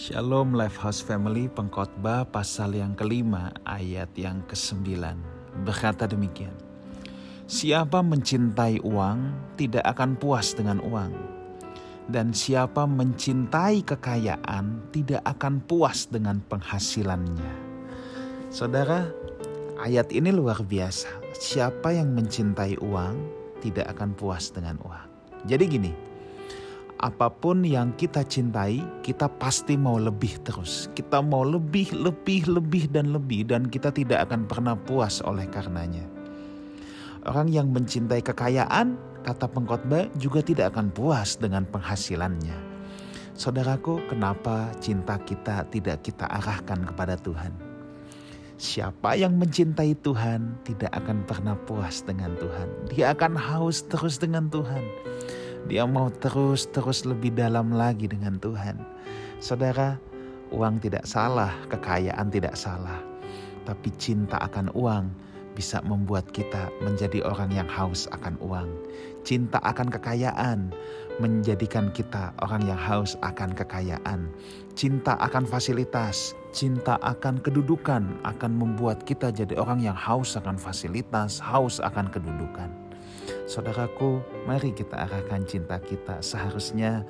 Shalom 0.00 0.56
Lifehouse 0.56 1.04
Family 1.04 1.44
pengkhotbah 1.52 2.24
pasal 2.24 2.72
yang 2.72 2.96
kelima 2.96 3.52
ayat 3.68 4.08
yang 4.16 4.40
kesembilan 4.48 5.20
berkata 5.60 6.08
demikian. 6.08 6.56
Siapa 7.44 8.00
mencintai 8.00 8.80
uang 8.80 9.18
tidak 9.60 9.84
akan 9.84 10.16
puas 10.16 10.56
dengan 10.56 10.80
uang. 10.80 11.12
Dan 12.08 12.32
siapa 12.32 12.88
mencintai 12.88 13.84
kekayaan 13.84 14.88
tidak 14.88 15.20
akan 15.36 15.60
puas 15.68 16.08
dengan 16.08 16.40
penghasilannya. 16.48 17.52
Saudara, 18.48 19.04
ayat 19.84 20.08
ini 20.16 20.32
luar 20.32 20.64
biasa. 20.64 21.12
Siapa 21.36 21.92
yang 21.92 22.16
mencintai 22.16 22.80
uang 22.80 23.20
tidak 23.60 23.92
akan 23.92 24.16
puas 24.16 24.48
dengan 24.48 24.80
uang. 24.80 25.08
Jadi 25.44 25.64
gini, 25.68 25.92
apa 27.00 27.32
pun 27.32 27.64
yang 27.64 27.96
kita 27.96 28.20
cintai, 28.20 28.84
kita 29.00 29.24
pasti 29.40 29.72
mau 29.72 29.96
lebih 29.96 30.36
terus. 30.44 30.92
Kita 30.92 31.24
mau 31.24 31.40
lebih, 31.48 31.96
lebih, 31.96 32.44
lebih, 32.44 32.92
dan 32.92 33.16
lebih, 33.16 33.48
dan 33.48 33.72
kita 33.72 33.88
tidak 33.88 34.28
akan 34.28 34.44
pernah 34.44 34.76
puas 34.76 35.24
oleh 35.24 35.48
karenanya. 35.48 36.04
Orang 37.24 37.48
yang 37.48 37.72
mencintai 37.72 38.20
kekayaan, 38.20 39.00
kata 39.24 39.48
pengkhotbah, 39.48 40.12
juga 40.20 40.44
tidak 40.44 40.76
akan 40.76 40.92
puas 40.92 41.40
dengan 41.40 41.64
penghasilannya. 41.72 42.68
Saudaraku, 43.32 44.04
kenapa 44.12 44.68
cinta 44.84 45.16
kita 45.24 45.64
tidak 45.72 46.04
kita 46.04 46.28
arahkan 46.28 46.84
kepada 46.84 47.16
Tuhan? 47.16 47.52
Siapa 48.60 49.16
yang 49.16 49.40
mencintai 49.40 49.96
Tuhan 50.04 50.52
tidak 50.68 50.92
akan 50.92 51.24
pernah 51.24 51.56
puas 51.64 52.04
dengan 52.04 52.36
Tuhan. 52.36 52.68
Dia 52.92 53.16
akan 53.16 53.32
haus 53.32 53.88
terus 53.88 54.20
dengan 54.20 54.52
Tuhan 54.52 54.84
dia 55.66 55.84
mau 55.84 56.08
terus-terus 56.08 57.04
lebih 57.04 57.34
dalam 57.36 57.74
lagi 57.74 58.08
dengan 58.08 58.38
Tuhan. 58.40 58.80
Saudara, 59.42 60.00
uang 60.52 60.80
tidak 60.80 61.04
salah, 61.04 61.52
kekayaan 61.68 62.28
tidak 62.32 62.56
salah. 62.56 63.00
Tapi 63.68 63.92
cinta 64.00 64.40
akan 64.40 64.72
uang 64.72 65.12
bisa 65.54 65.82
membuat 65.84 66.30
kita 66.32 66.70
menjadi 66.80 67.20
orang 67.26 67.50
yang 67.52 67.68
haus 67.68 68.08
akan 68.14 68.38
uang. 68.40 68.70
Cinta 69.26 69.60
akan 69.60 69.92
kekayaan 69.92 70.72
menjadikan 71.20 71.92
kita 71.92 72.32
orang 72.40 72.64
yang 72.64 72.80
haus 72.80 73.18
akan 73.20 73.52
kekayaan. 73.52 74.32
Cinta 74.72 75.20
akan 75.20 75.44
fasilitas, 75.44 76.32
cinta 76.56 76.96
akan 77.04 77.42
kedudukan 77.44 78.08
akan 78.24 78.52
membuat 78.56 79.04
kita 79.04 79.28
jadi 79.28 79.58
orang 79.60 79.84
yang 79.84 79.96
haus 79.98 80.38
akan 80.40 80.56
fasilitas, 80.56 81.36
haus 81.42 81.82
akan 81.84 82.08
kedudukan. 82.08 82.89
Saudaraku, 83.46 84.22
mari 84.46 84.70
kita 84.70 84.94
arahkan 84.94 85.42
cinta 85.46 85.78
kita. 85.82 86.22
Seharusnya 86.22 87.02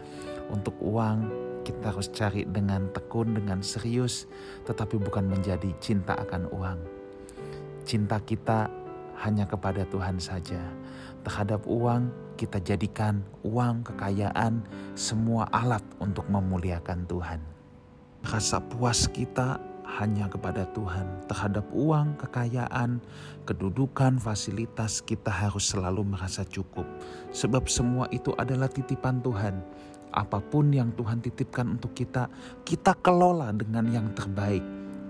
untuk 0.49 0.75
uang 0.81 1.31
kita 1.63 1.93
harus 1.93 2.09
cari 2.11 2.49
dengan 2.49 2.89
tekun, 2.91 3.37
dengan 3.37 3.61
serius, 3.61 4.25
tetapi 4.65 4.97
bukan 4.97 5.29
menjadi 5.29 5.71
cinta 5.79 6.17
akan 6.17 6.49
uang. 6.51 6.81
Cinta 7.85 8.19
kita 8.21 8.73
hanya 9.21 9.45
kepada 9.45 9.85
Tuhan 9.85 10.17
saja. 10.17 10.61
Terhadap 11.21 11.69
uang, 11.69 12.09
kita 12.41 12.57
jadikan 12.65 13.21
uang, 13.45 13.85
kekayaan, 13.85 14.65
semua 14.97 15.45
alat 15.53 15.85
untuk 16.01 16.25
memuliakan 16.33 17.05
Tuhan. 17.05 17.41
Rasa 18.25 18.61
puas 18.65 19.05
kita 19.09 19.61
hanya 19.99 20.31
kepada 20.31 20.69
Tuhan. 20.71 21.27
Terhadap 21.27 21.67
uang, 21.75 22.15
kekayaan, 22.21 23.03
kedudukan, 23.43 24.23
fasilitas, 24.23 25.03
kita 25.03 25.33
harus 25.33 25.75
selalu 25.75 26.07
merasa 26.15 26.47
cukup, 26.47 26.87
sebab 27.35 27.67
semua 27.67 28.07
itu 28.15 28.31
adalah 28.39 28.71
titipan 28.71 29.19
Tuhan. 29.25 29.59
Apa 30.11 30.43
pun 30.43 30.71
yang 30.75 30.95
Tuhan 30.95 31.23
titipkan 31.23 31.79
untuk 31.79 31.95
kita, 31.95 32.31
kita 32.67 32.95
kelola 32.99 33.51
dengan 33.55 33.87
yang 33.91 34.11
terbaik, 34.15 34.63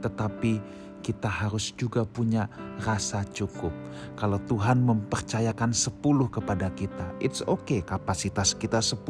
tetapi 0.05 0.61
kita 1.01 1.29
harus 1.29 1.73
juga 1.81 2.05
punya 2.05 2.45
rasa 2.85 3.25
cukup. 3.33 3.73
Kalau 4.21 4.37
Tuhan 4.45 4.85
mempercayakan 4.85 5.73
10 5.73 6.29
kepada 6.29 6.69
kita, 6.77 7.17
it's 7.25 7.41
okay 7.49 7.81
kapasitas 7.81 8.53
kita 8.53 8.85
10, 8.85 9.01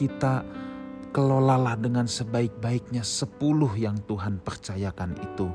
kita 0.00 0.44
kelolalah 1.16 1.80
dengan 1.80 2.04
sebaik-baiknya 2.04 3.00
sepuluh 3.00 3.72
yang 3.72 3.96
Tuhan 4.04 4.36
percayakan 4.44 5.16
itu. 5.16 5.48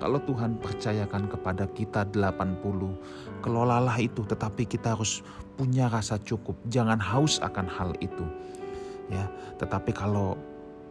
Kalau 0.00 0.16
Tuhan 0.24 0.56
percayakan 0.56 1.28
kepada 1.28 1.68
kita 1.68 2.08
80, 2.16 3.44
kelolalah 3.44 4.00
itu 4.00 4.24
tetapi 4.24 4.64
kita 4.64 4.96
harus 4.96 5.20
punya 5.60 5.92
rasa 5.92 6.16
cukup. 6.16 6.56
Jangan 6.72 6.96
haus 6.96 7.44
akan 7.44 7.68
hal 7.68 7.92
itu. 8.00 8.24
Ya, 9.12 9.28
tetapi 9.60 9.92
kalau 9.92 10.40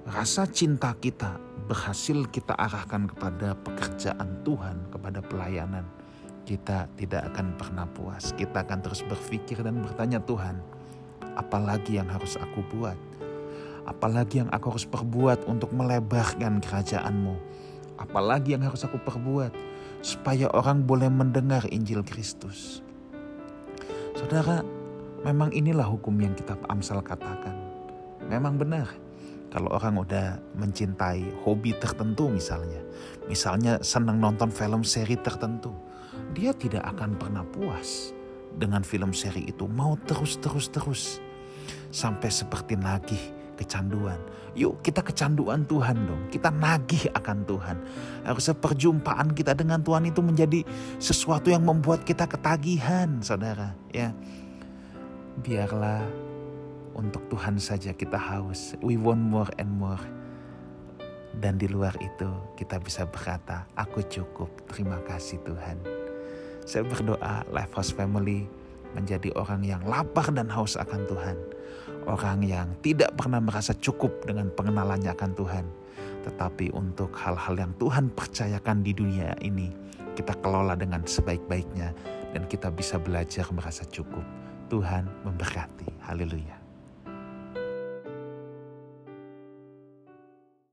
rasa 0.05 0.45
cinta 0.45 0.93
kita 1.01 1.41
berhasil 1.65 2.21
kita 2.29 2.53
arahkan 2.61 3.09
kepada 3.09 3.57
pekerjaan 3.65 4.37
Tuhan, 4.45 4.85
kepada 4.93 5.25
pelayanan, 5.25 5.89
kita 6.45 6.85
tidak 6.93 7.25
akan 7.33 7.57
pernah 7.57 7.89
puas. 7.89 8.37
Kita 8.37 8.61
akan 8.61 8.85
terus 8.85 9.01
berpikir 9.01 9.65
dan 9.65 9.81
bertanya 9.81 10.21
Tuhan, 10.21 10.61
apalagi 11.41 11.97
yang 11.97 12.05
harus 12.05 12.37
aku 12.37 12.61
buat? 12.69 13.09
Apalagi 13.85 14.45
yang 14.45 14.49
aku 14.53 14.77
harus 14.77 14.85
perbuat 14.85 15.49
untuk 15.49 15.73
melebarkan 15.73 16.61
kerajaanmu? 16.61 17.35
Apalagi 17.97 18.53
yang 18.53 18.65
harus 18.65 18.85
aku 18.85 19.01
perbuat 19.01 19.53
supaya 20.01 20.49
orang 20.53 20.85
boleh 20.85 21.09
mendengar 21.09 21.65
Injil 21.69 22.05
Kristus? 22.05 22.85
Saudara, 24.17 24.61
memang 25.25 25.49
inilah 25.53 25.85
hukum 25.85 26.13
yang 26.21 26.37
kitab 26.37 26.61
Amsal 26.69 27.01
katakan. 27.01 27.57
Memang 28.29 28.57
benar. 28.57 28.89
Kalau 29.51 29.67
orang 29.75 29.99
udah 29.99 30.39
mencintai 30.55 31.43
hobi 31.43 31.75
tertentu 31.75 32.31
misalnya. 32.31 32.79
Misalnya 33.27 33.83
senang 33.83 34.21
nonton 34.21 34.47
film 34.47 34.85
seri 34.85 35.19
tertentu. 35.19 35.75
Dia 36.31 36.55
tidak 36.55 36.87
akan 36.95 37.19
pernah 37.19 37.43
puas 37.43 38.15
dengan 38.55 38.85
film 38.85 39.11
seri 39.11 39.51
itu. 39.51 39.67
Mau 39.67 39.99
terus-terus-terus. 40.07 41.19
Sampai 41.91 42.31
seperti 42.31 42.79
nagih 42.79 43.40
kecanduan. 43.61 44.17
Yuk 44.57 44.81
kita 44.81 45.05
kecanduan 45.05 45.63
Tuhan 45.69 45.95
dong. 46.09 46.21
Kita 46.33 46.49
nagih 46.49 47.13
akan 47.13 47.37
Tuhan. 47.45 47.77
Harusnya 48.25 48.55
perjumpaan 48.57 49.37
kita 49.37 49.53
dengan 49.53 49.85
Tuhan 49.85 50.09
itu 50.09 50.19
menjadi 50.25 50.65
sesuatu 50.97 51.53
yang 51.53 51.61
membuat 51.61 52.01
kita 52.01 52.25
ketagihan 52.25 53.21
saudara. 53.21 53.77
Ya, 53.93 54.11
Biarlah 55.39 56.03
untuk 56.91 57.23
Tuhan 57.31 57.55
saja 57.55 57.95
kita 57.95 58.19
haus. 58.19 58.75
We 58.83 58.99
want 58.99 59.23
more 59.23 59.49
and 59.55 59.71
more. 59.71 60.01
Dan 61.31 61.55
di 61.55 61.71
luar 61.71 61.95
itu 62.03 62.27
kita 62.59 62.75
bisa 62.83 63.07
berkata, 63.07 63.63
aku 63.79 64.03
cukup, 64.03 64.51
terima 64.67 64.99
kasih 65.07 65.39
Tuhan. 65.47 65.79
Saya 66.67 66.83
berdoa 66.83 67.47
Lifehouse 67.47 67.95
Family 67.95 68.45
menjadi 68.93 69.31
orang 69.39 69.63
yang 69.63 69.81
lapar 69.87 70.29
dan 70.31 70.51
haus 70.51 70.75
akan 70.75 71.07
Tuhan 71.07 71.37
orang 72.09 72.41
yang 72.45 72.67
tidak 72.81 73.13
pernah 73.17 73.41
merasa 73.41 73.75
cukup 73.77 74.25
dengan 74.25 74.49
pengenalannya 74.53 75.11
akan 75.13 75.31
Tuhan. 75.37 75.65
Tetapi 76.21 76.73
untuk 76.73 77.13
hal-hal 77.17 77.57
yang 77.57 77.73
Tuhan 77.81 78.13
percayakan 78.13 78.85
di 78.85 78.93
dunia 78.93 79.33
ini, 79.41 79.73
kita 80.13 80.37
kelola 80.41 80.77
dengan 80.77 81.01
sebaik-baiknya 81.05 81.93
dan 82.31 82.45
kita 82.45 82.69
bisa 82.69 83.01
belajar 83.01 83.45
merasa 83.49 83.85
cukup. 83.89 84.23
Tuhan 84.69 85.09
memberkati. 85.27 86.05
Haleluya. 86.05 86.60